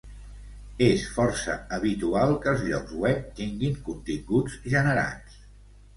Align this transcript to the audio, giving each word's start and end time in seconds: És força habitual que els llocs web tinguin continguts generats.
És 0.85 1.03
força 1.17 1.57
habitual 1.77 2.33
que 2.45 2.51
els 2.53 2.65
llocs 2.71 2.97
web 3.07 3.23
tinguin 3.41 3.77
continguts 3.91 4.57
generats. 4.77 5.37